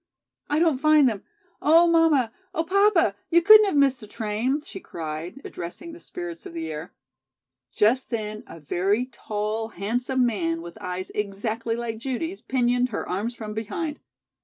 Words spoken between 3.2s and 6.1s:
You couldn't have missed the train!" she cried, addressing the